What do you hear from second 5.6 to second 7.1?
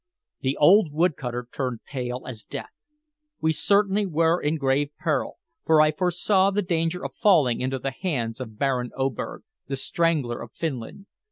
for I foresaw the danger